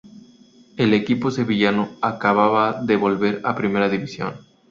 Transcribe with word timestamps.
El 0.77 0.95
equipo 0.95 1.29
sevillano 1.29 1.89
acababa 2.01 2.81
de 2.81 2.95
volver 2.95 3.39
a 3.43 3.53
Primera 3.53 3.87
División. 3.87 4.33